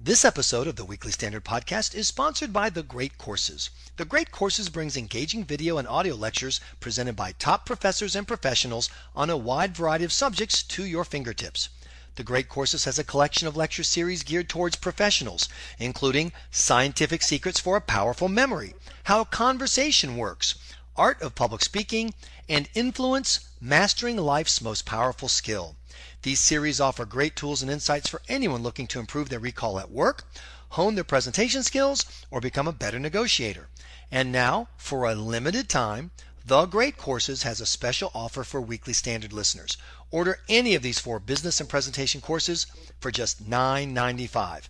This 0.00 0.24
episode 0.24 0.68
of 0.68 0.76
the 0.76 0.84
Weekly 0.84 1.10
Standard 1.10 1.44
Podcast 1.44 1.92
is 1.92 2.06
sponsored 2.06 2.52
by 2.52 2.70
The 2.70 2.84
Great 2.84 3.18
Courses. 3.18 3.68
The 3.96 4.04
Great 4.04 4.30
Courses 4.30 4.68
brings 4.68 4.96
engaging 4.96 5.44
video 5.44 5.76
and 5.76 5.88
audio 5.88 6.14
lectures 6.14 6.60
presented 6.78 7.16
by 7.16 7.32
top 7.32 7.66
professors 7.66 8.14
and 8.14 8.26
professionals 8.26 8.88
on 9.16 9.28
a 9.28 9.36
wide 9.36 9.76
variety 9.76 10.04
of 10.04 10.12
subjects 10.12 10.62
to 10.62 10.84
your 10.84 11.04
fingertips. 11.04 11.68
The 12.14 12.22
Great 12.22 12.48
Courses 12.48 12.84
has 12.84 13.00
a 13.00 13.02
collection 13.02 13.48
of 13.48 13.56
lecture 13.56 13.82
series 13.82 14.22
geared 14.22 14.48
towards 14.48 14.76
professionals, 14.76 15.48
including 15.80 16.30
Scientific 16.52 17.20
Secrets 17.20 17.58
for 17.58 17.74
a 17.76 17.80
Powerful 17.80 18.28
Memory, 18.28 18.76
How 19.04 19.24
Conversation 19.24 20.16
Works, 20.16 20.54
Art 20.98 21.22
of 21.22 21.36
Public 21.36 21.62
Speaking, 21.62 22.12
and 22.48 22.68
Influence 22.74 23.38
Mastering 23.60 24.16
Life's 24.16 24.60
Most 24.60 24.84
Powerful 24.84 25.28
Skill. 25.28 25.76
These 26.22 26.40
series 26.40 26.80
offer 26.80 27.04
great 27.04 27.36
tools 27.36 27.62
and 27.62 27.70
insights 27.70 28.08
for 28.08 28.20
anyone 28.28 28.64
looking 28.64 28.88
to 28.88 28.98
improve 28.98 29.28
their 29.28 29.38
recall 29.38 29.78
at 29.78 29.92
work, 29.92 30.26
hone 30.70 30.96
their 30.96 31.04
presentation 31.04 31.62
skills, 31.62 32.04
or 32.32 32.40
become 32.40 32.66
a 32.66 32.72
better 32.72 32.98
negotiator. 32.98 33.68
And 34.10 34.32
now, 34.32 34.70
for 34.76 35.04
a 35.04 35.14
limited 35.14 35.68
time, 35.68 36.10
The 36.44 36.66
Great 36.66 36.96
Courses 36.96 37.44
has 37.44 37.60
a 37.60 37.66
special 37.66 38.10
offer 38.12 38.42
for 38.42 38.60
Weekly 38.60 38.92
Standard 38.92 39.32
listeners. 39.32 39.76
Order 40.10 40.40
any 40.48 40.74
of 40.74 40.82
these 40.82 40.98
four 40.98 41.20
business 41.20 41.60
and 41.60 41.68
presentation 41.68 42.20
courses 42.20 42.66
for 42.98 43.12
just 43.12 43.48
$9.95. 43.48 44.62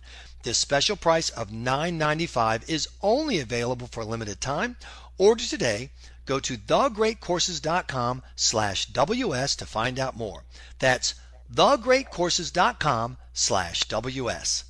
This 0.43 0.59
special 0.59 0.95
price 0.95 1.31
of 1.31 1.49
$9.95 1.49 2.69
is 2.69 2.87
only 3.01 3.39
available 3.39 3.87
for 3.87 4.01
a 4.01 4.05
limited 4.05 4.39
time. 4.39 4.77
Order 5.17 5.43
today. 5.43 5.89
Go 6.29 6.39
to 6.41 6.57
thegreatcourses.com 6.57 8.21
slash 8.35 8.85
WS 8.85 9.55
to 9.55 9.65
find 9.65 9.97
out 9.97 10.15
more. 10.15 10.43
That's 10.77 11.15
thegreatcourses.com 11.51 13.17
slash 13.33 13.79
WS. 13.85 14.63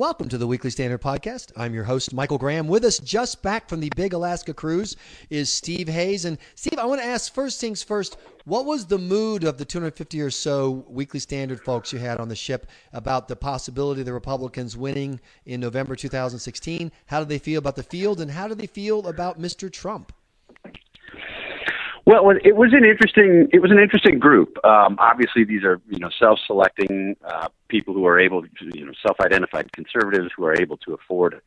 Welcome 0.00 0.30
to 0.30 0.38
the 0.38 0.46
Weekly 0.46 0.70
Standard 0.70 1.02
Podcast. 1.02 1.52
I'm 1.58 1.74
your 1.74 1.84
host, 1.84 2.14
Michael 2.14 2.38
Graham. 2.38 2.68
With 2.68 2.86
us 2.86 3.00
just 3.00 3.42
back 3.42 3.68
from 3.68 3.80
the 3.80 3.90
Big 3.94 4.14
Alaska 4.14 4.54
Cruise 4.54 4.96
is 5.28 5.52
Steve 5.52 5.88
Hayes. 5.88 6.24
And 6.24 6.38
Steve, 6.54 6.78
I 6.78 6.86
want 6.86 7.02
to 7.02 7.06
ask 7.06 7.34
first 7.34 7.60
things 7.60 7.82
first, 7.82 8.16
what 8.46 8.64
was 8.64 8.86
the 8.86 8.96
mood 8.96 9.44
of 9.44 9.58
the 9.58 9.66
250 9.66 10.22
or 10.22 10.30
so 10.30 10.86
Weekly 10.88 11.20
Standard 11.20 11.60
folks 11.60 11.92
you 11.92 11.98
had 11.98 12.18
on 12.18 12.30
the 12.30 12.34
ship 12.34 12.66
about 12.94 13.28
the 13.28 13.36
possibility 13.36 14.00
of 14.00 14.06
the 14.06 14.14
Republicans 14.14 14.74
winning 14.74 15.20
in 15.44 15.60
November 15.60 15.94
2016? 15.94 16.90
How 17.04 17.18
did 17.18 17.28
they 17.28 17.36
feel 17.36 17.58
about 17.58 17.76
the 17.76 17.82
field 17.82 18.22
and 18.22 18.30
how 18.30 18.48
do 18.48 18.54
they 18.54 18.68
feel 18.68 19.06
about 19.06 19.38
Mr. 19.38 19.70
Trump? 19.70 20.14
Well, 22.06 22.30
it 22.30 22.56
was 22.56 22.72
an 22.72 22.84
interesting 22.84 23.48
it 23.52 23.60
was 23.60 23.70
an 23.70 23.78
interesting 23.78 24.18
group. 24.18 24.56
Um, 24.64 24.96
obviously, 24.98 25.44
these 25.44 25.64
are 25.64 25.80
you 25.88 25.98
know 25.98 26.10
self-selecting 26.18 27.16
uh, 27.24 27.48
people 27.68 27.94
who 27.94 28.06
are 28.06 28.18
able, 28.18 28.42
to, 28.42 28.70
you 28.74 28.86
know, 28.86 28.92
self-identified 29.06 29.72
conservatives 29.72 30.30
who 30.36 30.44
are 30.44 30.60
able 30.60 30.76
to 30.78 30.94
afford 30.94 31.40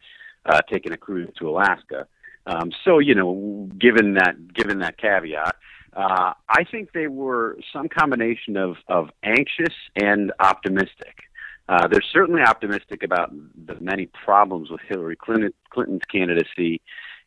uh, 0.45 0.61
taking 0.71 0.91
a 0.91 0.97
cruise 0.97 1.29
to 1.39 1.49
Alaska. 1.49 2.07
Um, 2.45 2.71
so 2.83 2.99
you 2.99 3.15
know, 3.15 3.69
given 3.79 4.13
that 4.15 4.53
given 4.53 4.79
that 4.79 4.97
caveat, 4.97 5.55
uh, 5.95 6.33
I 6.49 6.63
think 6.69 6.91
they 6.93 7.07
were 7.07 7.57
some 7.71 7.89
combination 7.89 8.55
of 8.55 8.77
of 8.87 9.09
anxious 9.23 9.73
and 9.95 10.31
optimistic. 10.39 11.23
Uh, 11.69 11.87
they're 11.87 12.01
certainly 12.01 12.41
optimistic 12.41 13.03
about 13.03 13.31
the 13.65 13.75
many 13.79 14.07
problems 14.07 14.69
with 14.69 14.81
Hillary 14.81 15.15
Clinton, 15.15 15.53
Clinton's 15.69 16.01
candidacy 16.11 16.81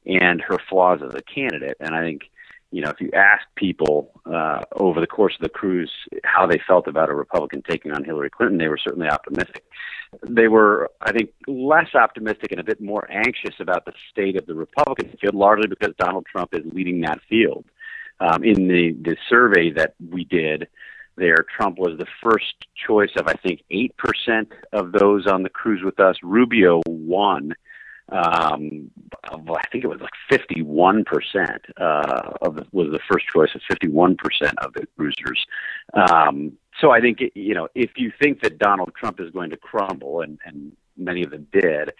and 0.04 0.42
her 0.42 0.58
flaws 0.68 1.00
as 1.02 1.14
a 1.14 1.22
candidate, 1.22 1.76
and 1.80 1.94
I 1.94 2.02
think 2.02 2.30
you 2.76 2.82
know, 2.82 2.90
if 2.90 3.00
you 3.00 3.10
asked 3.14 3.46
people 3.54 4.20
uh, 4.26 4.60
over 4.72 5.00
the 5.00 5.06
course 5.06 5.34
of 5.34 5.40
the 5.40 5.48
cruise 5.48 5.90
how 6.24 6.46
they 6.46 6.60
felt 6.66 6.86
about 6.86 7.08
a 7.08 7.14
Republican 7.14 7.62
taking 7.66 7.90
on 7.90 8.04
Hillary 8.04 8.28
Clinton, 8.28 8.58
they 8.58 8.68
were 8.68 8.76
certainly 8.76 9.08
optimistic. 9.08 9.64
They 10.28 10.48
were, 10.48 10.90
I 11.00 11.12
think, 11.12 11.30
less 11.46 11.94
optimistic 11.94 12.52
and 12.52 12.60
a 12.60 12.64
bit 12.64 12.78
more 12.78 13.10
anxious 13.10 13.54
about 13.60 13.86
the 13.86 13.94
state 14.10 14.36
of 14.36 14.44
the 14.44 14.54
Republican 14.54 15.16
field, 15.18 15.34
largely 15.34 15.68
because 15.68 15.94
Donald 15.98 16.26
Trump 16.26 16.52
is 16.52 16.70
leading 16.70 17.00
that 17.00 17.18
field. 17.30 17.64
Um, 18.20 18.44
in 18.44 18.68
the, 18.68 18.94
the 19.00 19.16
survey 19.26 19.70
that 19.70 19.94
we 20.10 20.24
did, 20.24 20.68
there, 21.16 21.46
Trump 21.56 21.78
was 21.78 21.96
the 21.98 22.06
first 22.22 22.66
choice 22.86 23.12
of, 23.16 23.26
I 23.26 23.36
think, 23.36 23.62
8% 23.72 24.48
of 24.74 24.92
those 24.92 25.26
on 25.26 25.44
the 25.44 25.48
cruise 25.48 25.82
with 25.82 25.98
us. 25.98 26.16
Rubio 26.22 26.82
won 26.86 27.54
um, 28.10 28.90
I 29.24 29.62
think 29.72 29.84
it 29.84 29.88
was 29.88 30.00
like 30.00 30.12
51 30.30 31.04
percent 31.04 31.62
uh, 31.76 32.32
of 32.40 32.56
the, 32.56 32.66
was 32.72 32.88
the 32.90 33.00
first 33.10 33.26
choice 33.26 33.54
of 33.54 33.62
51 33.68 34.16
percent 34.16 34.54
of 34.58 34.72
the 34.74 34.86
cruisers. 34.96 35.44
Um, 35.94 36.52
so 36.80 36.90
I 36.90 37.00
think 37.00 37.20
you 37.34 37.54
know 37.54 37.68
if 37.74 37.90
you 37.96 38.12
think 38.20 38.42
that 38.42 38.58
Donald 38.58 38.92
Trump 38.94 39.20
is 39.20 39.30
going 39.30 39.50
to 39.50 39.56
crumble, 39.56 40.20
and, 40.20 40.38
and 40.44 40.72
many 40.96 41.22
of 41.22 41.30
them 41.30 41.46
did, 41.52 41.92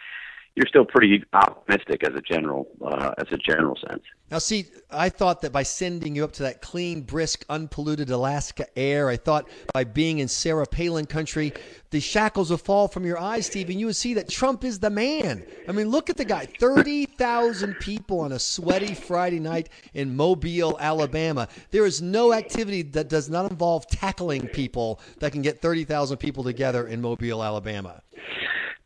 you're 0.56 0.66
still 0.66 0.86
pretty 0.86 1.22
optimistic 1.34 2.02
as 2.02 2.14
a 2.14 2.22
general 2.22 2.66
uh, 2.82 3.12
as 3.18 3.26
a 3.30 3.36
general 3.36 3.76
sense. 3.88 4.02
Now, 4.30 4.38
see, 4.38 4.66
I 4.90 5.10
thought 5.10 5.42
that 5.42 5.52
by 5.52 5.62
sending 5.62 6.16
you 6.16 6.24
up 6.24 6.32
to 6.32 6.44
that 6.44 6.62
clean, 6.62 7.02
brisk, 7.02 7.44
unpolluted 7.48 8.10
Alaska 8.10 8.66
air, 8.76 9.08
I 9.08 9.16
thought 9.16 9.48
by 9.72 9.84
being 9.84 10.18
in 10.18 10.26
Sarah 10.26 10.66
Palin 10.66 11.04
country, 11.06 11.52
the 11.90 12.00
shackles 12.00 12.50
would 12.50 12.62
fall 12.62 12.88
from 12.88 13.04
your 13.04 13.20
eyes, 13.20 13.46
Steve, 13.46 13.68
and 13.68 13.78
you 13.78 13.86
would 13.86 13.96
see 13.96 14.14
that 14.14 14.28
Trump 14.28 14.64
is 14.64 14.80
the 14.80 14.90
man. 14.90 15.46
I 15.68 15.72
mean, 15.72 15.90
look 15.90 16.10
at 16.10 16.16
the 16.16 16.24
guy 16.24 16.46
30,000 16.58 17.74
people 17.80 18.20
on 18.20 18.32
a 18.32 18.38
sweaty 18.38 18.94
Friday 18.94 19.38
night 19.38 19.68
in 19.94 20.16
Mobile, 20.16 20.76
Alabama. 20.80 21.48
There 21.70 21.86
is 21.86 22.02
no 22.02 22.32
activity 22.32 22.82
that 22.82 23.08
does 23.08 23.28
not 23.28 23.50
involve 23.50 23.86
tackling 23.88 24.48
people 24.48 25.00
that 25.20 25.32
can 25.32 25.42
get 25.42 25.60
30,000 25.60 26.16
people 26.16 26.42
together 26.42 26.88
in 26.88 27.00
Mobile, 27.00 27.44
Alabama. 27.44 28.02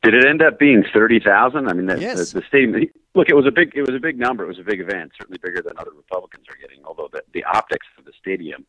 Did 0.02 0.14
it 0.14 0.24
end 0.26 0.42
up 0.42 0.58
being 0.58 0.84
thirty 0.94 1.20
thousand? 1.20 1.68
I 1.68 1.74
mean, 1.74 1.86
the, 1.86 2.00
yes. 2.00 2.32
the, 2.32 2.40
the 2.40 2.46
stadium. 2.46 2.90
Look, 3.14 3.28
it 3.28 3.34
was 3.34 3.46
a 3.46 3.50
big, 3.50 3.72
it 3.74 3.82
was 3.82 3.94
a 3.94 4.00
big 4.00 4.18
number. 4.18 4.44
It 4.44 4.48
was 4.48 4.58
a 4.58 4.62
big 4.62 4.80
event, 4.80 5.12
certainly 5.18 5.38
bigger 5.42 5.62
than 5.62 5.72
other 5.78 5.90
Republicans 5.94 6.46
are 6.48 6.56
getting. 6.56 6.84
Although 6.84 7.08
the, 7.12 7.22
the 7.34 7.44
optics 7.44 7.86
of 7.98 8.04
the 8.04 8.12
stadium 8.18 8.64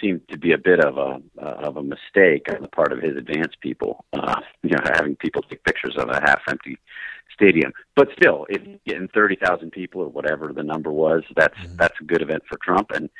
seemed 0.00 0.26
to 0.30 0.38
be 0.38 0.52
a 0.52 0.58
bit 0.58 0.80
of 0.80 0.96
a 0.96 1.20
uh, 1.42 1.68
of 1.68 1.76
a 1.76 1.82
mistake 1.82 2.46
on 2.54 2.62
the 2.62 2.68
part 2.68 2.92
of 2.92 3.02
his 3.02 3.16
advance 3.16 3.52
people. 3.60 4.04
Uh, 4.12 4.40
you 4.62 4.70
know, 4.70 4.82
having 4.94 5.16
people 5.16 5.42
take 5.42 5.62
pictures 5.64 5.96
of 5.98 6.08
a 6.08 6.20
half-empty 6.20 6.78
stadium. 7.32 7.72
But 7.94 8.08
still, 8.18 8.46
if 8.48 8.62
getting 8.86 9.08
thirty 9.08 9.36
thousand 9.36 9.72
people 9.72 10.00
or 10.00 10.08
whatever 10.08 10.52
the 10.54 10.62
number 10.62 10.90
was, 10.90 11.22
that's 11.36 11.58
mm-hmm. 11.58 11.76
that's 11.76 12.00
a 12.00 12.04
good 12.04 12.22
event 12.22 12.44
for 12.48 12.58
Trump. 12.62 12.92
And 12.92 13.10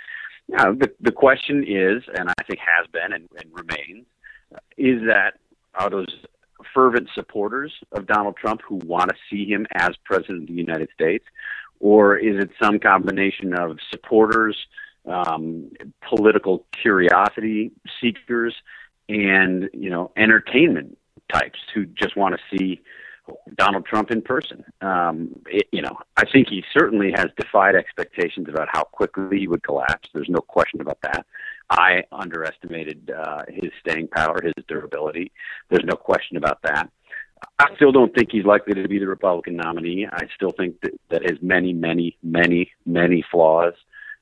you 0.49 0.57
know, 0.57 0.75
the 0.75 0.91
the 1.01 1.13
question 1.13 1.65
is, 1.69 2.03
and 2.17 2.31
I 2.31 2.43
think 2.47 2.61
has 2.61 2.87
been 2.91 3.13
and, 3.13 3.29
and 3.37 3.51
remains, 3.53 4.07
is 4.79 5.03
that 5.07 5.35
are 5.75 5.91
those 5.91 6.25
fervent 6.75 7.09
supporters 7.15 7.73
of 7.93 8.07
Donald 8.07 8.37
Trump 8.37 8.61
who 8.67 8.77
want 8.77 9.11
to 9.11 9.17
see 9.31 9.47
him 9.47 9.67
as 9.75 9.91
president 10.05 10.43
of 10.43 10.49
the 10.49 10.55
United 10.55 10.89
States, 10.95 11.25
or 11.81 12.17
is 12.17 12.43
it 12.43 12.51
some 12.61 12.79
combination 12.79 13.53
of 13.55 13.79
supporters, 13.91 14.57
um, 15.07 15.71
political 16.09 16.65
curiosity 16.73 17.73
seekers, 18.01 18.55
and 19.09 19.69
you 19.73 19.91
know 19.91 20.11
entertainment 20.17 20.99
types 21.33 21.59
who 21.75 21.87
just 21.87 22.17
want 22.17 22.35
to 22.35 22.57
see 22.57 22.81
Donald 23.57 23.85
Trump 23.87 24.11
in 24.11 24.23
person. 24.23 24.65
Um, 24.81 25.41
it, 25.47 25.69
you 25.73 25.83
know, 25.83 25.97
I 26.17 26.25
think 26.31 26.49
he 26.49 26.63
certainly 26.73 27.13
has 27.17 27.27
defied 27.37 27.75
expectations 27.75 28.49
about 28.49 28.69
how 28.73 28.85
quickly 28.85 29.41
he 29.41 29.49
would 29.49 29.63
collapse. 29.63 30.09
There's 30.13 30.29
no 30.29 30.41
question 30.41 30.81
about 30.81 30.99
that. 31.03 31.27
I 31.69 32.05
underestimated 32.13 33.11
uh, 33.11 33.43
his 33.49 33.73
staying 33.81 34.09
power, 34.09 34.39
his 34.43 34.55
durability. 34.69 35.33
There's 35.69 35.85
no 35.85 35.97
question 35.97 36.37
about 36.37 36.63
that. 36.63 36.91
I 37.59 37.67
still 37.77 37.93
don't 37.93 38.15
think 38.15 38.31
he's 38.31 38.45
likely 38.45 38.75
to 38.75 38.89
be 38.89 38.99
the 38.99 39.07
Republican 39.07 39.57
nominee. 39.57 40.07
I 40.11 40.27
still 40.35 40.53
think 40.57 40.81
that, 40.83 40.93
that 41.11 41.23
his 41.23 41.39
many, 41.43 41.73
many, 41.73 42.17
many, 42.23 42.71
many 42.85 43.25
flaws 43.31 43.75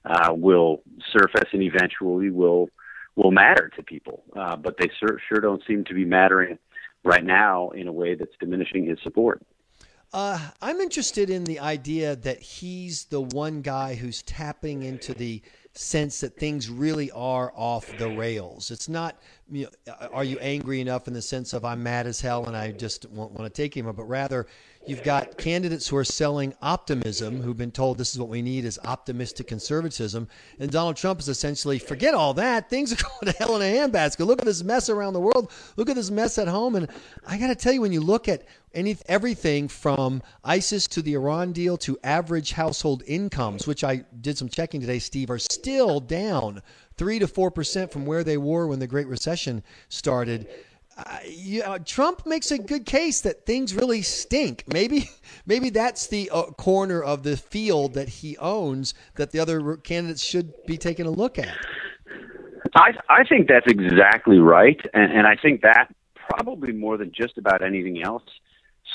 uh, 0.05 0.33
will 0.33 0.83
surface 1.13 1.49
and 1.53 1.63
eventually 1.63 2.31
will 2.31 2.69
will 3.17 3.31
matter 3.31 3.71
to 3.77 3.83
people. 3.83 4.25
Uh, 4.35 4.57
but 4.57 4.77
they 4.79 4.91
sure, 4.99 5.21
sure 5.29 5.41
don't 5.41 5.63
seem 5.69 5.85
to 5.85 5.95
be 5.95 6.05
mattering 6.05 6.59
right 7.05 7.25
now 7.25 7.71
in 7.71 7.87
a 7.87 7.93
way 7.93 8.17
that's 8.17 8.33
diminishing 8.41 8.87
his 8.87 8.99
support. 9.05 9.41
Uh, 10.13 10.39
I'm 10.61 10.81
interested 10.81 11.31
in 11.31 11.45
the 11.45 11.61
idea 11.61 12.17
that 12.17 12.41
he's 12.41 13.05
the 13.07 13.21
one 13.21 13.63
guy 13.63 13.95
who's 13.95 14.23
tapping 14.23 14.83
into 14.83 15.13
the 15.13 15.43
sense 15.77 16.21
that 16.21 16.37
things 16.37 16.71
really 16.71 17.11
are 17.11 17.53
off 17.57 17.87
the 17.99 18.09
rails. 18.09 18.71
It's 18.71 18.89
not, 18.89 19.17
you 19.51 19.67
know, 19.87 19.95
are 20.13 20.23
you 20.23 20.39
angry 20.39 20.81
enough 20.81 21.09
in 21.09 21.15
the 21.15 21.23
sense 21.23 21.53
of 21.53 21.65
I'm 21.65 21.83
mad 21.83 22.07
as 22.07 22.21
hell 22.21 22.47
and 22.47 22.57
I 22.57 22.71
just 22.71 23.11
won't 23.11 23.33
want 23.33 23.53
to 23.53 23.63
take 23.63 23.77
him, 23.77 23.91
but 23.91 24.05
rather 24.05 24.47
you've 24.87 25.03
got 25.03 25.37
candidates 25.37 25.89
who 25.89 25.97
are 25.97 26.05
selling 26.05 26.55
optimism, 26.63 27.43
who've 27.43 27.57
been 27.57 27.73
told 27.73 27.99
this 27.99 28.13
is 28.13 28.21
what 28.21 28.29
we 28.29 28.41
need 28.41 28.65
is 28.65 28.79
optimistic 28.85 29.49
conservatism, 29.49 30.29
and 30.61 30.71
Donald 30.71 30.97
Trump 30.97 31.19
is 31.19 31.29
essentially 31.29 31.81
forget 31.81 32.15
all 32.15 32.35
that. 32.35 32.71
Things 32.71 32.93
are 32.93 32.97
going 33.21 33.33
to 33.33 33.39
hell 33.39 33.57
in 33.57 33.63
a 33.63 33.65
handbasket. 33.65 34.27
Look 34.27 34.41
at 34.41 34.47
this 34.47 34.63
mess 34.63 34.89
around 34.89 35.15
the 35.15 35.21
world. 35.21 35.51
Look 35.77 35.91
at 35.91 35.97
this 35.97 36.11
mess 36.11 36.39
at 36.39 36.47
home. 36.47 36.77
And 36.77 36.89
I 37.27 37.37
got 37.37 37.49
to 37.49 37.57
tell 37.57 37.73
you, 37.73 37.81
when 37.81 37.93
you 37.93 38.01
look 38.01 38.29
at 38.29 38.47
any 38.75 38.97
everything 39.07 39.69
from 39.69 40.23
ISIS 40.45 40.87
to 40.89 41.03
the 41.03 41.15
Iran 41.15 41.53
deal 41.53 41.77
to 41.79 41.99
average 42.05 42.53
household 42.53 43.03
incomes, 43.07 43.67
which 43.67 43.85
I 43.85 44.05
did 44.21 44.37
some 44.37 44.49
checking 44.49 44.81
today, 44.81 44.99
Steve, 44.99 45.31
are 45.31 45.39
still 45.39 46.01
down 46.01 46.63
three 46.97 47.19
to 47.19 47.27
four 47.27 47.51
percent 47.51 47.93
from 47.93 48.07
where 48.07 48.25
they 48.25 48.37
were 48.37 48.67
when 48.67 48.79
the 48.79 48.87
Great 48.87 49.07
Recession 49.07 49.63
started. 49.89 50.49
uh, 50.97 51.19
yeah, 51.27 51.79
Trump 51.79 52.27
makes 52.27 52.51
a 52.51 52.59
good 52.59 52.87
case 52.87 53.21
that 53.23 53.47
things 53.47 53.75
really 53.75 54.03
stink. 54.03 54.65
Maybe, 54.67 55.11
maybe 55.47 55.71
that's 55.71 56.07
the 56.07 56.31
uh, 56.31 56.43
corner 56.45 57.03
of 57.03 57.23
the 57.23 57.37
field 57.37 57.95
that 57.95 58.09
he 58.09 58.37
owns 58.39 58.95
that 59.17 59.31
the 59.33 59.41
other 59.41 59.77
candidates 59.79 60.23
should 60.23 60.53
be 60.67 60.77
taking 60.77 61.07
a 61.07 61.11
look 61.11 61.39
at. 61.39 61.57
I 62.77 62.91
I 63.09 63.25
think 63.25 63.49
that's 63.49 63.67
exactly 63.67 64.39
right, 64.39 64.81
and, 64.95 65.13
and 65.13 65.27
I 65.27 65.37
think 65.37 65.63
that 65.63 65.95
probably 66.29 66.73
more 66.73 66.97
than 66.97 67.13
just 67.13 67.39
about 67.39 67.63
anything 67.63 68.03
else 68.03 68.25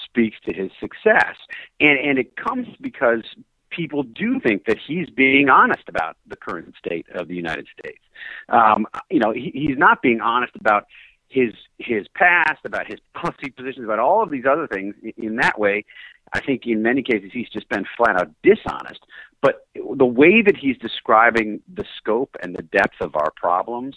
speaks 0.09 0.37
to 0.47 0.53
his 0.53 0.71
success, 0.79 1.35
and 1.79 1.97
and 1.99 2.19
it 2.19 2.35
comes 2.35 2.67
because 2.81 3.23
people 3.69 4.03
do 4.03 4.39
think 4.39 4.65
that 4.65 4.77
he's 4.85 5.09
being 5.09 5.49
honest 5.49 5.83
about 5.87 6.17
the 6.27 6.35
current 6.35 6.73
state 6.77 7.05
of 7.13 7.27
the 7.27 7.35
United 7.35 7.67
States. 7.79 8.03
Um, 8.49 8.87
you 9.09 9.19
know, 9.19 9.31
he, 9.31 9.51
he's 9.53 9.77
not 9.77 10.01
being 10.01 10.21
honest 10.21 10.55
about 10.59 10.85
his 11.29 11.53
his 11.77 12.07
past, 12.15 12.59
about 12.65 12.87
his 12.87 12.99
policy 13.13 13.49
positions, 13.51 13.85
about 13.85 13.99
all 13.99 14.23
of 14.23 14.29
these 14.29 14.45
other 14.49 14.67
things. 14.67 14.95
In 15.17 15.37
that 15.37 15.59
way, 15.59 15.85
I 16.33 16.41
think 16.41 16.65
in 16.65 16.81
many 16.81 17.01
cases 17.01 17.31
he's 17.33 17.49
just 17.49 17.69
been 17.69 17.85
flat 17.97 18.19
out 18.19 18.31
dishonest. 18.43 19.01
But 19.41 19.67
the 19.75 20.05
way 20.05 20.41
that 20.41 20.57
he's 20.57 20.77
describing 20.77 21.61
the 21.73 21.85
scope 21.97 22.35
and 22.43 22.55
the 22.55 22.63
depth 22.63 22.99
of 22.99 23.15
our 23.15 23.31
problems 23.35 23.95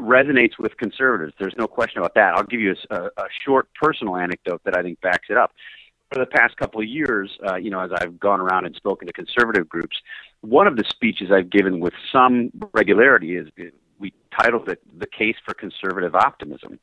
resonates 0.00 0.58
with 0.58 0.76
conservatives. 0.76 1.34
There's 1.38 1.54
no 1.56 1.66
question 1.66 1.98
about 1.98 2.14
that. 2.14 2.34
I'll 2.34 2.44
give 2.44 2.60
you 2.60 2.74
a, 2.90 2.94
a 2.96 3.28
short 3.44 3.68
personal 3.80 4.16
anecdote 4.16 4.62
that 4.64 4.76
I 4.76 4.82
think 4.82 5.00
backs 5.00 5.28
it 5.30 5.36
up. 5.36 5.52
For 6.12 6.20
the 6.20 6.26
past 6.26 6.56
couple 6.56 6.80
of 6.80 6.86
years, 6.86 7.36
uh, 7.48 7.56
you 7.56 7.70
know, 7.70 7.80
as 7.80 7.90
I've 7.92 8.20
gone 8.20 8.40
around 8.40 8.64
and 8.64 8.76
spoken 8.76 9.08
to 9.08 9.12
conservative 9.12 9.68
groups, 9.68 9.96
one 10.40 10.68
of 10.68 10.76
the 10.76 10.84
speeches 10.88 11.30
I've 11.32 11.50
given 11.50 11.80
with 11.80 11.94
some 12.12 12.50
regularity 12.72 13.36
is 13.36 13.48
we 13.98 14.12
titled 14.40 14.68
it 14.68 14.80
"The 14.98 15.06
Case 15.06 15.34
for 15.44 15.52
Conservative 15.54 16.14
Optimism," 16.14 16.78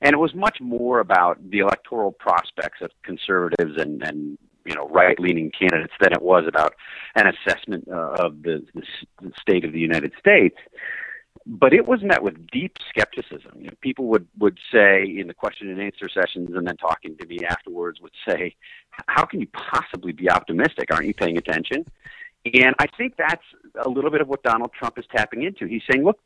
and 0.00 0.12
it 0.12 0.18
was 0.18 0.34
much 0.34 0.58
more 0.60 0.98
about 0.98 1.38
the 1.50 1.60
electoral 1.60 2.10
prospects 2.10 2.80
of 2.80 2.90
conservatives 3.04 3.74
and, 3.76 4.02
and 4.02 4.38
you 4.64 4.74
know 4.74 4.88
right-leaning 4.88 5.52
candidates 5.56 5.94
than 6.00 6.12
it 6.12 6.22
was 6.22 6.44
about 6.48 6.74
an 7.14 7.26
assessment 7.28 7.86
uh, 7.88 8.16
of 8.18 8.42
the, 8.42 8.66
the 8.74 9.32
state 9.40 9.64
of 9.64 9.72
the 9.72 9.78
United 9.78 10.12
States. 10.18 10.56
But 11.46 11.74
it 11.74 11.86
was 11.86 12.02
met 12.02 12.22
with 12.22 12.46
deep 12.50 12.78
skepticism. 12.88 13.52
You 13.56 13.66
know, 13.66 13.74
people 13.82 14.06
would 14.06 14.26
would 14.38 14.58
say 14.72 15.04
in 15.04 15.26
the 15.26 15.34
question 15.34 15.68
and 15.68 15.80
answer 15.80 16.08
sessions, 16.08 16.50
and 16.54 16.66
then 16.66 16.76
talking 16.76 17.16
to 17.18 17.26
me 17.26 17.40
afterwards, 17.44 18.00
would 18.00 18.14
say, 18.26 18.56
"How 19.08 19.24
can 19.26 19.40
you 19.40 19.48
possibly 19.48 20.12
be 20.12 20.30
optimistic? 20.30 20.88
Aren't 20.90 21.06
you 21.06 21.14
paying 21.14 21.36
attention?" 21.36 21.84
And 22.52 22.74
I 22.78 22.86
think 22.86 23.16
that's 23.16 23.44
a 23.84 23.88
little 23.88 24.10
bit 24.10 24.20
of 24.20 24.28
what 24.28 24.42
Donald 24.42 24.72
Trump 24.72 24.98
is 24.98 25.04
tapping 25.14 25.42
into. 25.42 25.66
He's 25.66 25.82
saying, 25.90 26.02
"Look, 26.04 26.18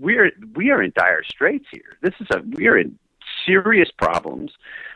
we're 0.00 0.30
we 0.54 0.70
are 0.70 0.82
in 0.82 0.92
dire 0.96 1.22
straits 1.24 1.66
here. 1.70 1.98
This 2.00 2.14
is 2.20 2.28
a 2.32 2.40
we 2.56 2.66
are 2.68 2.78
in 2.78 2.98
serious 3.46 3.90
problems 3.90 4.52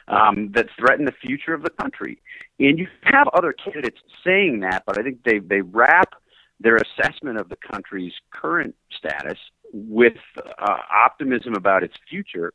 um, 0.08 0.50
that 0.52 0.68
threaten 0.78 1.04
the 1.04 1.12
future 1.12 1.54
of 1.54 1.62
the 1.62 1.70
country. 1.70 2.20
And 2.58 2.78
you 2.78 2.86
have 3.02 3.28
other 3.28 3.52
candidates 3.52 3.98
saying 4.24 4.60
that, 4.60 4.84
but 4.86 4.98
I 4.98 5.02
think 5.02 5.24
they 5.24 5.38
they 5.38 5.60
wrap 5.60 6.14
their 6.60 6.76
assessment 6.76 7.38
of 7.38 7.48
the 7.48 7.56
country's 7.56 8.14
current 8.32 8.74
status 8.90 9.38
with 9.72 10.16
uh, 10.58 10.76
optimism 11.04 11.54
about 11.54 11.82
its 11.82 11.94
future 12.08 12.52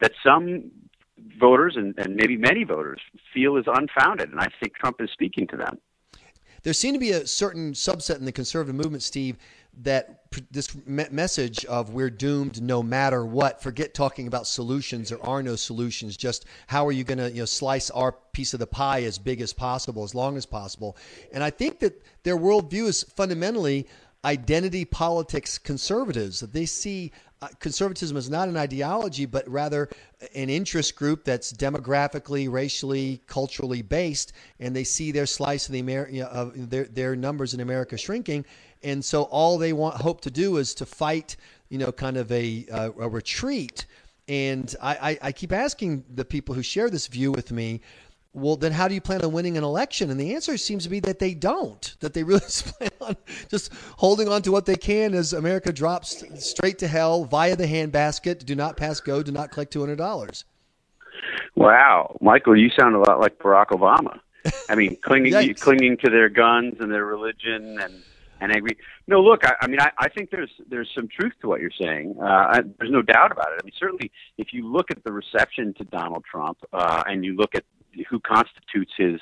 that 0.00 0.12
some 0.24 0.70
voters 1.38 1.74
and, 1.76 1.94
and 1.98 2.16
maybe 2.16 2.36
many 2.36 2.64
voters 2.64 3.00
feel 3.32 3.56
is 3.56 3.64
unfounded. 3.66 4.30
And 4.30 4.40
I 4.40 4.48
think 4.60 4.74
Trump 4.74 5.00
is 5.00 5.10
speaking 5.12 5.46
to 5.48 5.56
them. 5.56 5.78
There 6.62 6.72
seemed 6.72 6.96
to 6.96 7.00
be 7.00 7.12
a 7.12 7.26
certain 7.26 7.74
subset 7.74 8.18
in 8.18 8.24
the 8.24 8.32
conservative 8.32 8.74
movement, 8.74 9.04
Steve, 9.04 9.36
that 9.82 10.22
this 10.50 10.74
me- 10.86 11.04
message 11.12 11.64
of 11.66 11.90
we're 11.90 12.10
doomed 12.10 12.60
no 12.60 12.82
matter 12.82 13.24
what. 13.24 13.62
Forget 13.62 13.94
talking 13.94 14.26
about 14.26 14.48
solutions. 14.48 15.10
There 15.10 15.24
are 15.24 15.44
no 15.44 15.54
solutions. 15.54 16.16
Just 16.16 16.46
how 16.66 16.84
are 16.86 16.92
you 16.92 17.04
going 17.04 17.18
to 17.18 17.30
you 17.30 17.38
know 17.38 17.44
slice 17.44 17.88
our 17.90 18.16
piece 18.32 18.52
of 18.52 18.58
the 18.58 18.66
pie 18.66 19.02
as 19.02 19.16
big 19.16 19.40
as 19.40 19.52
possible, 19.52 20.02
as 20.02 20.14
long 20.14 20.36
as 20.36 20.44
possible. 20.44 20.96
And 21.32 21.44
I 21.44 21.50
think 21.50 21.78
that 21.80 22.02
their 22.24 22.36
worldview 22.36 22.86
is 22.86 23.04
fundamentally 23.04 23.86
identity 24.26 24.84
politics 24.84 25.56
conservatives. 25.56 26.40
They 26.40 26.66
see 26.66 27.12
uh, 27.40 27.48
conservatism 27.60 28.16
is 28.16 28.28
not 28.28 28.48
an 28.48 28.56
ideology, 28.56 29.24
but 29.24 29.48
rather 29.48 29.88
an 30.34 30.50
interest 30.50 30.96
group 30.96 31.22
that's 31.24 31.52
demographically, 31.52 32.50
racially, 32.50 33.20
culturally 33.26 33.82
based, 33.82 34.32
and 34.58 34.74
they 34.74 34.84
see 34.84 35.12
their 35.12 35.26
slice 35.26 35.68
of 35.68 35.72
the 35.72 35.78
Amer- 35.78 36.26
of 36.30 36.70
their 36.70 36.84
their 36.84 37.14
numbers 37.14 37.54
in 37.54 37.60
America 37.60 37.96
shrinking, 37.96 38.44
and 38.82 39.04
so 39.04 39.22
all 39.24 39.58
they 39.58 39.72
want 39.72 39.96
hope 39.96 40.20
to 40.22 40.30
do 40.30 40.56
is 40.56 40.74
to 40.74 40.86
fight, 40.86 41.36
you 41.68 41.78
know, 41.78 41.92
kind 41.92 42.16
of 42.16 42.32
a 42.32 42.66
uh, 42.72 42.90
a 42.98 43.08
retreat. 43.08 43.86
And 44.28 44.74
I, 44.82 45.10
I, 45.10 45.18
I 45.28 45.32
keep 45.32 45.52
asking 45.52 46.04
the 46.12 46.24
people 46.24 46.54
who 46.56 46.62
share 46.62 46.90
this 46.90 47.06
view 47.06 47.30
with 47.30 47.52
me, 47.52 47.80
well, 48.36 48.56
then 48.56 48.72
how 48.72 48.86
do 48.86 48.94
you 48.94 49.00
plan 49.00 49.24
on 49.24 49.32
winning 49.32 49.56
an 49.56 49.64
election? 49.64 50.10
And 50.10 50.20
the 50.20 50.34
answer 50.34 50.58
seems 50.58 50.84
to 50.84 50.90
be 50.90 51.00
that 51.00 51.18
they 51.18 51.32
don't, 51.32 51.96
that 52.00 52.12
they 52.12 52.22
really 52.22 52.40
plan 52.48 52.90
on 53.00 53.16
just 53.48 53.72
holding 53.96 54.28
on 54.28 54.42
to 54.42 54.52
what 54.52 54.66
they 54.66 54.76
can 54.76 55.14
as 55.14 55.32
America 55.32 55.72
drops 55.72 56.22
straight 56.38 56.78
to 56.80 56.86
hell 56.86 57.24
via 57.24 57.56
the 57.56 57.64
handbasket. 57.64 58.44
Do 58.44 58.54
not 58.54 58.76
pass 58.76 59.00
go, 59.00 59.22
do 59.22 59.32
not 59.32 59.50
collect 59.50 59.72
$200. 59.72 60.44
Wow. 61.54 62.18
Michael, 62.20 62.58
you 62.58 62.68
sound 62.78 62.94
a 62.94 62.98
lot 62.98 63.20
like 63.20 63.38
Barack 63.38 63.68
Obama. 63.68 64.20
I 64.68 64.74
mean, 64.74 64.96
clinging, 65.02 65.54
clinging 65.54 65.96
to 66.04 66.10
their 66.10 66.28
guns 66.28 66.74
and 66.78 66.92
their 66.92 67.06
religion 67.06 67.80
and, 67.80 68.02
and 68.42 68.52
angry. 68.52 68.76
No, 69.06 69.22
look, 69.22 69.46
I, 69.46 69.54
I 69.62 69.66
mean, 69.66 69.80
I, 69.80 69.90
I 69.98 70.10
think 70.10 70.30
there's 70.30 70.50
there's 70.68 70.90
some 70.94 71.08
truth 71.08 71.32
to 71.40 71.48
what 71.48 71.62
you're 71.62 71.70
saying. 71.80 72.16
Uh, 72.20 72.24
I, 72.24 72.60
there's 72.78 72.90
no 72.90 73.00
doubt 73.00 73.32
about 73.32 73.46
it. 73.52 73.60
I 73.62 73.64
mean, 73.64 73.72
certainly, 73.78 74.12
if 74.36 74.52
you 74.52 74.70
look 74.70 74.90
at 74.90 75.02
the 75.04 75.12
reception 75.12 75.72
to 75.78 75.84
Donald 75.84 76.24
Trump 76.30 76.58
uh, 76.74 77.02
and 77.06 77.24
you 77.24 77.34
look 77.34 77.54
at 77.54 77.64
who 78.08 78.20
constitutes 78.20 78.92
his 78.96 79.20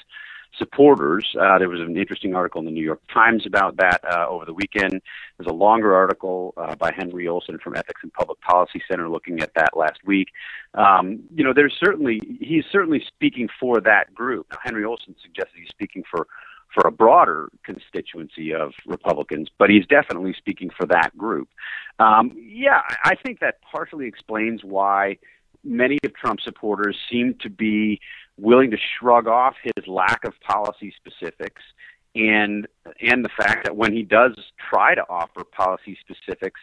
supporters. 0.59 1.35
Uh, 1.41 1.59
there 1.59 1.69
was 1.69 1.81
an 1.81 1.97
interesting 1.97 2.35
article 2.35 2.61
in 2.61 2.65
the 2.65 2.71
New 2.71 2.85
York 2.85 3.01
Times 3.13 3.47
about 3.47 3.77
that 3.77 4.01
uh, 4.05 4.27
over 4.29 4.45
the 4.45 4.55
weekend. 4.55 5.01
There's 5.37 5.49
a 5.49 5.55
longer 5.55 5.95
article 5.95 6.55
uh, 6.57 6.75
by 6.77 6.93
Henry 6.97 7.27
Olsen 7.29 7.59
from 7.59 7.77
Ethics 7.77 8.01
and 8.03 8.13
Public 8.13 8.41
Policy 8.41 8.83
Center 8.89 9.09
looking 9.09 9.41
at 9.41 9.53
that 9.55 9.77
last 9.77 9.99
week. 10.05 10.29
Um, 10.75 11.25
you 11.35 11.45
know, 11.45 11.53
there's 11.55 11.75
certainly 11.79 12.21
he's 12.41 12.65
certainly 12.71 13.03
speaking 13.07 13.49
for 13.61 13.81
that 13.81 14.15
group. 14.15 14.47
Now, 14.51 14.59
Henry 14.63 14.85
Olsen 14.85 15.15
suggests 15.23 15.53
he's 15.57 15.69
speaking 15.69 16.05
for 16.09 16.27
for 16.73 16.89
a 16.89 16.91
broader 16.91 17.51
constituency 17.65 18.53
of 18.53 18.73
Republicans, 18.85 19.49
but 19.59 19.71
he's 19.71 19.87
definitely 19.87 20.35
speaking 20.37 20.71
for 20.77 20.87
that 20.87 21.17
group. 21.17 21.49
Um, 22.01 22.33
yeah, 22.37 22.81
I 23.05 23.15
think 23.15 23.39
that 23.41 23.61
partially 23.63 24.09
explains 24.09 24.65
why 24.65 25.19
many 25.63 25.99
of 26.05 26.15
Trump's 26.15 26.43
supporters 26.43 26.97
seem 27.11 27.37
to 27.41 27.49
be 27.49 28.01
willing 28.39 28.71
to 28.71 28.77
shrug 28.77 29.27
off 29.27 29.55
his 29.63 29.87
lack 29.87 30.25
of 30.25 30.35
policy 30.41 30.93
specifics 30.97 31.63
and 32.15 32.67
and 33.01 33.25
the 33.25 33.31
fact 33.37 33.65
that 33.65 33.77
when 33.77 33.93
he 33.93 34.03
does 34.03 34.33
try 34.71 34.95
to 34.95 35.03
offer 35.09 35.43
policy 35.45 35.97
specifics, 36.01 36.61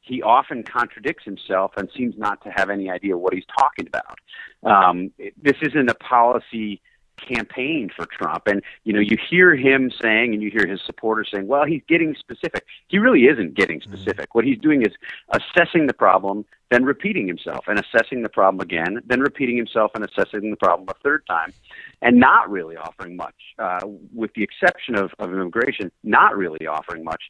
he 0.00 0.22
often 0.22 0.62
contradicts 0.62 1.24
himself 1.24 1.72
and 1.76 1.88
seems 1.96 2.14
not 2.18 2.42
to 2.42 2.50
have 2.50 2.68
any 2.68 2.90
idea 2.90 3.16
what 3.16 3.32
he's 3.32 3.46
talking 3.58 3.86
about. 3.86 4.18
Um, 4.62 5.12
this 5.40 5.56
isn't 5.62 5.88
a 5.88 5.94
policy 5.94 6.82
campaign 7.26 7.90
for 7.94 8.06
Trump. 8.06 8.46
And, 8.46 8.62
you 8.84 8.92
know, 8.92 9.00
you 9.00 9.16
hear 9.30 9.54
him 9.54 9.90
saying 10.02 10.34
and 10.34 10.42
you 10.42 10.50
hear 10.50 10.66
his 10.66 10.80
supporters 10.84 11.28
saying, 11.32 11.46
well, 11.46 11.64
he's 11.64 11.82
getting 11.88 12.14
specific. 12.18 12.64
He 12.88 12.98
really 12.98 13.22
isn't 13.26 13.54
getting 13.54 13.80
mm-hmm. 13.80 13.92
specific. 13.92 14.28
Mm-hmm. 14.28 14.38
What 14.38 14.44
he's 14.44 14.58
doing 14.58 14.82
is 14.82 14.92
assessing 15.30 15.86
the 15.86 15.94
problem, 15.94 16.44
then 16.70 16.84
repeating 16.84 17.26
himself, 17.26 17.64
and 17.68 17.78
assessing 17.78 18.22
the 18.22 18.28
problem 18.28 18.60
again, 18.60 19.00
then 19.06 19.20
repeating 19.20 19.56
himself 19.56 19.92
and 19.94 20.04
assessing 20.04 20.50
the 20.50 20.56
problem 20.56 20.88
a 20.88 20.94
third 21.02 21.22
time, 21.26 21.52
and 22.00 22.18
not 22.18 22.50
really 22.50 22.76
offering 22.76 23.16
much, 23.16 23.34
uh, 23.58 23.80
with 24.14 24.32
the 24.34 24.42
exception 24.42 24.96
of, 24.96 25.12
of 25.18 25.32
immigration, 25.32 25.92
not 26.02 26.36
really 26.36 26.66
offering 26.66 27.04
much 27.04 27.22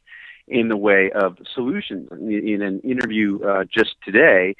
in 0.47 0.67
the 0.67 0.77
way 0.77 1.11
of 1.11 1.37
solutions. 1.53 2.07
In, 2.11 2.31
in 2.31 2.61
an 2.61 2.79
interview 2.81 3.39
uh, 3.43 3.63
just 3.65 3.95
today, 4.03 4.55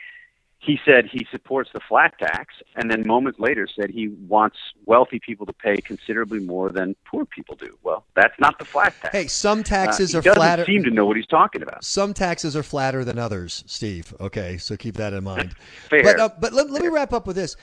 he 0.64 0.80
said 0.86 1.10
he 1.12 1.28
supports 1.30 1.70
the 1.74 1.82
flat 1.82 2.18
tax, 2.18 2.56
and 2.76 2.90
then 2.90 3.06
moments 3.06 3.38
later 3.38 3.68
said 3.68 3.90
he 3.90 4.08
wants 4.28 4.56
wealthy 4.86 5.20
people 5.20 5.46
to 5.46 5.54
pay 5.54 5.78
considerably 5.78 6.40
more 6.40 6.70
than 6.70 6.96
poor 7.06 7.26
people 7.26 7.56
do. 7.56 7.78
Well, 7.84 8.06
that's 8.16 8.40
not 8.40 8.58
the 8.60 8.66
flat 8.66 8.94
tax. 9.02 9.12
Hey, 9.16 9.28
some 9.28 9.64
taxes 9.64 10.16
uh, 10.16 10.20
are 10.20 10.22
flatter. 10.22 10.64
Don't 10.64 10.74
seem 10.74 10.84
to 10.84 10.90
know 10.90 11.06
what 11.06 11.18
he's 11.18 11.28
talking 11.28 11.62
about. 11.62 11.84
Some 11.84 12.14
taxes 12.14 12.56
are 12.56 12.64
flatter 12.64 13.04
than 13.04 13.20
others, 13.20 13.66
Steve. 13.68 14.16
Okay, 14.22 14.58
so 14.58 14.78
keep 14.78 14.96
that 14.96 15.12
in 15.12 15.24
mind. 15.24 15.54
Fair. 15.90 16.04
But, 16.04 16.20
uh, 16.20 16.30
but 16.40 16.54
let, 16.54 16.70
let 16.70 16.82
me 16.82 16.88
wrap 16.88 17.12
up 17.12 17.28
with 17.28 17.36
this: 17.36 17.58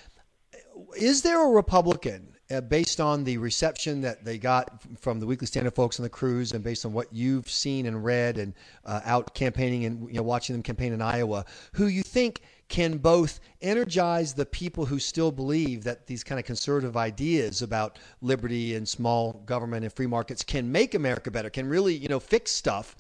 Is 0.96 1.22
there 1.22 1.42
a 1.42 1.50
Republican? 1.50 2.34
Uh, 2.50 2.60
based 2.60 3.00
on 3.00 3.22
the 3.22 3.38
reception 3.38 4.00
that 4.00 4.24
they 4.24 4.36
got 4.36 4.82
from 4.98 5.20
the 5.20 5.26
Weekly 5.26 5.46
Standard 5.46 5.74
folks 5.74 6.00
on 6.00 6.02
the 6.02 6.10
cruise, 6.10 6.52
and 6.52 6.64
based 6.64 6.84
on 6.84 6.92
what 6.92 7.06
you've 7.12 7.48
seen 7.48 7.86
and 7.86 8.04
read, 8.04 8.38
and 8.38 8.54
uh, 8.84 9.00
out 9.04 9.32
campaigning 9.34 9.84
and 9.84 10.08
you 10.08 10.16
know 10.16 10.22
watching 10.22 10.54
them 10.54 10.62
campaign 10.62 10.92
in 10.92 11.00
Iowa, 11.00 11.44
who 11.74 11.86
you 11.86 12.02
think 12.02 12.40
can 12.68 12.98
both 12.98 13.40
energize 13.62 14.32
the 14.32 14.46
people 14.46 14.86
who 14.86 14.98
still 14.98 15.30
believe 15.30 15.84
that 15.84 16.06
these 16.06 16.24
kind 16.24 16.38
of 16.38 16.44
conservative 16.44 16.96
ideas 16.96 17.62
about 17.62 17.98
liberty 18.22 18.74
and 18.76 18.88
small 18.88 19.34
government 19.44 19.84
and 19.84 19.92
free 19.92 20.06
markets 20.06 20.42
can 20.42 20.70
make 20.70 20.94
America 20.94 21.30
better, 21.30 21.50
can 21.50 21.68
really, 21.68 21.94
you 21.94 22.08
know, 22.08 22.20
fix 22.20 22.52
stuff 22.52 22.96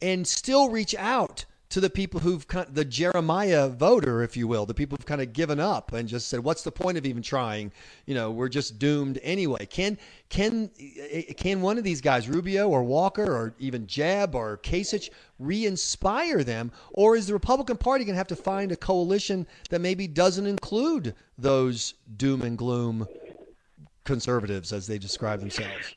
and 0.00 0.26
still 0.26 0.70
reach 0.70 0.94
out 0.96 1.44
to 1.72 1.80
the 1.80 1.88
people 1.88 2.20
who've 2.20 2.46
the 2.70 2.84
Jeremiah 2.84 3.66
voter, 3.66 4.22
if 4.22 4.36
you 4.36 4.46
will, 4.46 4.66
the 4.66 4.74
people 4.74 4.98
who've 4.98 5.06
kind 5.06 5.22
of 5.22 5.32
given 5.32 5.58
up 5.58 5.94
and 5.94 6.06
just 6.06 6.28
said, 6.28 6.40
"What's 6.40 6.62
the 6.62 6.70
point 6.70 6.98
of 6.98 7.06
even 7.06 7.22
trying? 7.22 7.72
You 8.04 8.14
know, 8.14 8.30
we're 8.30 8.50
just 8.50 8.78
doomed 8.78 9.18
anyway." 9.22 9.64
Can 9.64 9.96
can 10.28 10.70
eh, 10.78 11.32
can 11.32 11.62
one 11.62 11.78
of 11.78 11.84
these 11.84 12.02
guys, 12.02 12.28
Rubio 12.28 12.68
or 12.68 12.82
Walker 12.82 13.24
or 13.24 13.54
even 13.58 13.86
Jeb 13.86 14.34
or 14.34 14.58
Kasich, 14.58 15.08
re-inspire 15.38 16.44
them, 16.44 16.72
or 16.92 17.16
is 17.16 17.26
the 17.26 17.32
Republican 17.32 17.78
Party 17.78 18.04
going 18.04 18.16
to 18.16 18.18
have 18.18 18.26
to 18.26 18.36
find 18.36 18.70
a 18.70 18.76
coalition 18.76 19.46
that 19.70 19.80
maybe 19.80 20.06
doesn't 20.06 20.46
include 20.46 21.14
those 21.38 21.94
doom 22.18 22.42
and 22.42 22.58
gloom 22.58 23.08
conservatives 24.04 24.74
as 24.74 24.86
they 24.86 24.98
describe 24.98 25.40
themselves? 25.40 25.96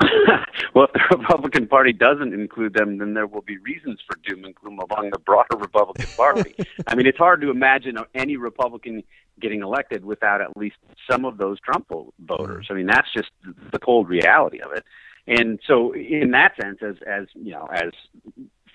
well, 0.74 0.86
if 0.86 0.92
the 0.92 1.16
Republican 1.18 1.66
Party 1.66 1.92
doesn't 1.92 2.32
include 2.32 2.74
them, 2.74 2.98
then 2.98 3.14
there 3.14 3.26
will 3.26 3.42
be 3.42 3.58
reasons 3.58 4.00
for 4.06 4.16
doom 4.24 4.44
and 4.44 4.54
gloom 4.54 4.78
among 4.90 5.10
the 5.10 5.18
broader 5.18 5.56
Republican 5.56 6.06
Party. 6.16 6.54
I 6.86 6.94
mean, 6.94 7.06
it's 7.06 7.18
hard 7.18 7.40
to 7.40 7.50
imagine 7.50 7.98
any 8.14 8.36
Republican 8.36 9.02
getting 9.40 9.62
elected 9.62 10.04
without 10.04 10.40
at 10.40 10.56
least 10.56 10.76
some 11.10 11.24
of 11.24 11.38
those 11.38 11.58
Trump 11.60 11.88
voters. 11.88 12.66
Mm-hmm. 12.66 12.72
I 12.72 12.76
mean, 12.76 12.86
that's 12.86 13.12
just 13.12 13.30
the 13.72 13.78
cold 13.78 14.08
reality 14.08 14.60
of 14.60 14.72
it. 14.72 14.84
And 15.26 15.58
so, 15.66 15.94
in 15.94 16.30
that 16.30 16.52
sense, 16.60 16.78
as 16.80 16.96
as 17.06 17.26
you 17.34 17.52
know, 17.52 17.68
as 17.70 17.90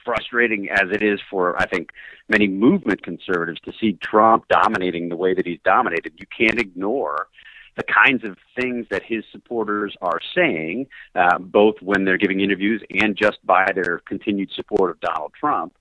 frustrating 0.06 0.70
as 0.70 0.92
it 0.92 1.02
is 1.02 1.20
for 1.30 1.60
I 1.60 1.66
think 1.66 1.90
many 2.30 2.48
movement 2.48 3.02
conservatives 3.02 3.60
to 3.62 3.72
see 3.80 3.94
Trump 4.04 4.46
dominating 4.50 5.10
the 5.10 5.16
way 5.16 5.34
that 5.34 5.48
he's 5.48 5.60
dominated, 5.64 6.14
you 6.18 6.28
can't 6.38 6.60
ignore 6.60 7.28
the 7.76 7.84
kinds 7.84 8.24
of 8.24 8.38
things 8.60 8.86
that 8.90 9.04
his 9.04 9.24
supporters 9.32 9.96
are 10.02 10.20
saying, 10.36 10.88
uh, 11.16 11.38
both 11.40 11.76
when 11.82 12.06
they're 12.06 12.18
giving 12.18 12.40
interviews 12.40 12.84
and 13.02 13.16
just 13.16 13.44
by 13.46 13.72
their 13.74 14.00
continued 14.06 14.52
support 14.56 14.92
of 14.92 15.00
Donald 15.00 15.34
Trump. 15.40 15.74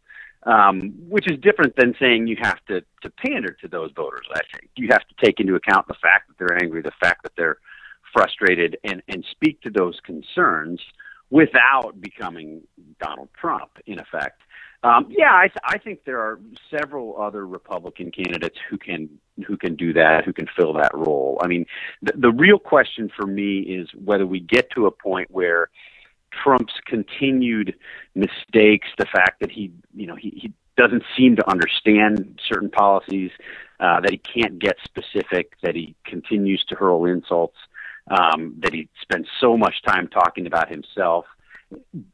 Um, 0.45 0.95
which 1.09 1.31
is 1.31 1.39
different 1.39 1.77
than 1.77 1.95
saying 2.01 2.27
you 2.27 2.37
have 2.43 2.59
to, 2.67 2.81
to 3.03 3.11
pander 3.11 3.57
to 3.61 3.69
those 3.69 3.93
voters. 3.95 4.27
I 4.35 4.41
think 4.53 4.71
you 4.75 4.89
have 4.91 5.07
to 5.07 5.15
take 5.25 5.39
into 5.39 5.55
account 5.55 5.87
the 5.87 5.95
fact 6.03 6.27
that 6.27 6.35
they're 6.37 6.61
angry, 6.61 6.83
the 6.83 6.91
fact 7.01 7.23
that 7.23 7.31
they're 7.37 7.59
frustrated, 8.13 8.77
and 8.83 9.05
and 9.07 9.25
speak 9.31 9.61
to 9.61 9.71
those 9.71 10.01
concerns 10.05 10.81
without 11.31 12.01
becoming 12.01 12.63
Donald 13.01 13.29
Trump, 13.41 13.71
in 13.87 14.01
effect. 14.01 14.43
Um, 14.85 15.07
yeah, 15.11 15.31
I, 15.31 15.49
I 15.65 15.79
think 15.79 16.05
there 16.05 16.21
are 16.21 16.41
several 16.71 17.21
other 17.21 17.47
Republican 17.47 18.11
candidates 18.11 18.59
who 18.69 18.79
can 18.79 19.09
who 19.47 19.57
can 19.57 19.77
do 19.77 19.93
that, 19.93 20.25
who 20.25 20.33
can 20.33 20.47
fill 20.57 20.73
that 20.75 20.91
role. 20.93 21.41
I 21.43 21.47
mean, 21.47 21.67
the, 22.03 22.13
the 22.17 22.31
real 22.31 22.59
question 22.59 23.11
for 23.17 23.27
me 23.27 23.61
is 23.61 23.89
whether 23.95 24.27
we 24.27 24.41
get 24.41 24.71
to 24.73 24.87
a 24.87 24.91
point 24.91 25.31
where 25.31 25.71
Trump's 26.43 26.75
continued 26.85 27.75
mistakes, 28.15 28.89
the 28.99 29.07
fact 29.07 29.41
that 29.41 29.51
he, 29.51 29.73
you 29.95 30.07
know, 30.07 30.17
he, 30.17 30.31
he 30.37 30.53
doesn't 30.77 31.05
seem 31.17 31.37
to 31.37 31.51
understand 31.51 32.41
certain 32.49 32.71
policies, 32.71 33.31
uh, 33.81 34.01
that 34.01 34.11
he 34.11 34.19
can't 34.19 34.59
get 34.59 34.77
specific, 34.85 35.53
that 35.63 35.75
he 35.75 35.95
continues 36.05 36.65
to 36.69 36.75
hurl 36.75 37.05
insults, 37.05 37.57
um, 38.11 38.55
that 38.59 38.73
he 38.73 38.89
spends 39.01 39.29
so 39.41 39.57
much 39.57 39.83
time 39.87 40.09
talking 40.09 40.47
about 40.47 40.69
himself 40.69 41.25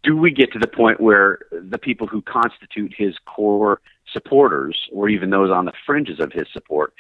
do 0.02 0.16
we 0.16 0.30
get 0.30 0.52
to 0.52 0.58
the 0.58 0.68
point 0.68 1.00
where 1.00 1.40
the 1.50 1.78
people 1.78 2.06
who 2.06 2.22
constitute 2.22 2.94
his 2.96 3.14
core 3.26 3.80
supporters, 4.12 4.88
or 4.92 5.08
even 5.08 5.30
those 5.30 5.50
on 5.50 5.64
the 5.64 5.72
fringes 5.86 6.20
of 6.20 6.32
his 6.32 6.46
support, 6.52 6.92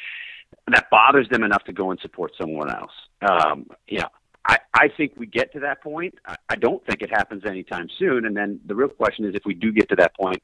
that 0.68 0.88
bothers 0.90 1.28
them 1.30 1.42
enough 1.42 1.64
to 1.64 1.72
go 1.72 1.90
and 1.90 2.00
support 2.00 2.32
someone 2.40 2.70
else? 2.70 2.92
Um, 3.22 3.66
know, 3.90 4.08
I, 4.46 4.58
I 4.74 4.88
think 4.96 5.12
we 5.16 5.26
get 5.26 5.52
to 5.52 5.60
that 5.60 5.82
point. 5.82 6.14
I, 6.26 6.36
I 6.48 6.56
don't 6.56 6.84
think 6.86 7.02
it 7.02 7.10
happens 7.10 7.44
anytime 7.44 7.88
soon. 7.98 8.24
And 8.24 8.36
then 8.36 8.60
the 8.66 8.74
real 8.74 8.88
question 8.88 9.24
is, 9.24 9.34
if 9.34 9.42
we 9.44 9.54
do 9.54 9.72
get 9.72 9.88
to 9.90 9.96
that 9.96 10.16
point, 10.16 10.42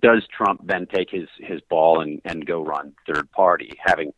does 0.00 0.26
Trump 0.34 0.62
then 0.64 0.86
take 0.86 1.10
his 1.10 1.28
his 1.38 1.60
ball 1.68 2.00
and 2.00 2.20
and 2.24 2.46
go 2.46 2.62
run 2.64 2.94
third 3.06 3.30
party, 3.32 3.72
having 3.84 4.12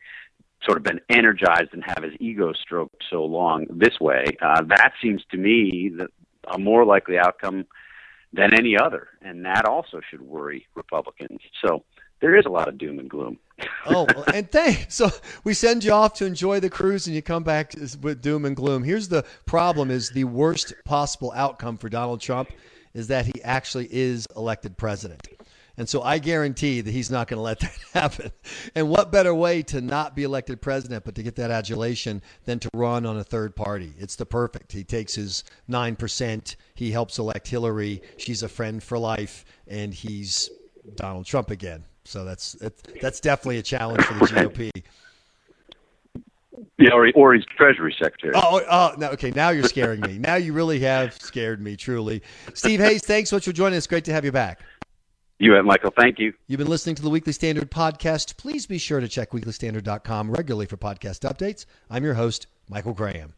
sort 0.62 0.76
of 0.76 0.84
been 0.84 1.00
energized 1.08 1.70
and 1.72 1.82
have 1.84 2.04
his 2.04 2.12
ego 2.20 2.52
stroked 2.52 3.02
so 3.10 3.24
long 3.24 3.66
this 3.68 3.98
way? 4.00 4.24
Uh, 4.40 4.62
that 4.68 4.92
seems 5.02 5.22
to 5.30 5.36
me 5.36 5.90
that 5.96 6.10
a 6.48 6.58
more 6.58 6.84
likely 6.84 7.18
outcome 7.18 7.66
than 8.32 8.54
any 8.54 8.76
other, 8.78 9.08
and 9.20 9.44
that 9.44 9.66
also 9.66 10.00
should 10.10 10.22
worry 10.22 10.66
Republicans. 10.74 11.40
So 11.64 11.84
there 12.20 12.36
is 12.36 12.46
a 12.46 12.48
lot 12.48 12.68
of 12.68 12.78
doom 12.78 12.98
and 12.98 13.10
gloom. 13.10 13.38
oh, 13.86 14.06
and 14.34 14.50
thanks. 14.50 14.94
So 14.94 15.10
we 15.44 15.54
send 15.54 15.84
you 15.84 15.92
off 15.92 16.14
to 16.14 16.26
enjoy 16.26 16.60
the 16.60 16.70
cruise, 16.70 17.06
and 17.06 17.14
you 17.14 17.22
come 17.22 17.42
back 17.42 17.74
with 18.00 18.22
doom 18.22 18.44
and 18.44 18.56
gloom. 18.56 18.84
Here's 18.84 19.08
the 19.08 19.24
problem: 19.46 19.90
is 19.90 20.10
the 20.10 20.24
worst 20.24 20.72
possible 20.84 21.32
outcome 21.34 21.76
for 21.76 21.88
Donald 21.88 22.20
Trump 22.20 22.50
is 22.94 23.08
that 23.08 23.26
he 23.26 23.42
actually 23.42 23.88
is 23.90 24.26
elected 24.36 24.76
president. 24.76 25.26
And 25.76 25.88
so 25.88 26.02
I 26.02 26.18
guarantee 26.18 26.80
that 26.80 26.90
he's 26.90 27.10
not 27.10 27.28
going 27.28 27.38
to 27.38 27.42
let 27.42 27.60
that 27.60 27.78
happen. 27.94 28.32
And 28.74 28.88
what 28.88 29.10
better 29.10 29.34
way 29.34 29.62
to 29.64 29.80
not 29.80 30.14
be 30.14 30.22
elected 30.22 30.60
president 30.60 31.04
but 31.04 31.14
to 31.14 31.22
get 31.22 31.36
that 31.36 31.50
adulation 31.50 32.22
than 32.44 32.58
to 32.60 32.70
run 32.74 33.06
on 33.06 33.16
a 33.16 33.24
third 33.24 33.56
party? 33.56 33.92
It's 33.98 34.16
the 34.16 34.26
perfect. 34.26 34.72
He 34.72 34.84
takes 34.84 35.14
his 35.14 35.44
9%, 35.70 36.56
he 36.74 36.90
helps 36.90 37.18
elect 37.18 37.48
Hillary, 37.48 38.02
she's 38.16 38.42
a 38.42 38.48
friend 38.48 38.82
for 38.82 38.98
life, 38.98 39.44
and 39.66 39.94
he's 39.94 40.50
Donald 40.96 41.26
Trump 41.26 41.50
again. 41.50 41.84
So 42.04 42.24
that's 42.24 42.56
that's 43.00 43.20
definitely 43.20 43.58
a 43.58 43.62
challenge 43.62 44.02
for 44.02 44.14
the 44.14 44.26
GOP. 44.26 44.70
Yeah, 46.78 46.90
or, 46.92 47.10
or 47.14 47.34
he's 47.34 47.44
Treasury 47.56 47.94
Secretary. 47.98 48.32
Oh, 48.34 48.60
oh, 48.60 48.64
oh 48.68 48.94
no, 48.98 49.10
okay. 49.10 49.30
Now 49.30 49.50
you're 49.50 49.64
scaring 49.64 50.00
me. 50.00 50.18
Now 50.18 50.34
you 50.34 50.52
really 50.52 50.80
have 50.80 51.14
scared 51.14 51.60
me, 51.60 51.76
truly. 51.76 52.22
Steve 52.54 52.80
Hayes, 52.80 53.04
thanks 53.04 53.30
so 53.30 53.36
much 53.36 53.44
for 53.44 53.52
joining 53.52 53.76
us. 53.76 53.86
Great 53.86 54.04
to 54.06 54.12
have 54.12 54.24
you 54.24 54.32
back. 54.32 54.60
You 55.42 55.54
have, 55.54 55.64
Michael. 55.64 55.90
Thank 55.90 56.20
you. 56.20 56.34
You've 56.46 56.58
been 56.58 56.68
listening 56.68 56.94
to 56.94 57.02
the 57.02 57.10
Weekly 57.10 57.32
Standard 57.32 57.68
podcast. 57.68 58.36
Please 58.36 58.64
be 58.64 58.78
sure 58.78 59.00
to 59.00 59.08
check 59.08 59.32
weeklystandard.com 59.32 60.30
regularly 60.30 60.66
for 60.66 60.76
podcast 60.76 61.28
updates. 61.28 61.66
I'm 61.90 62.04
your 62.04 62.14
host, 62.14 62.46
Michael 62.68 62.92
Graham. 62.92 63.34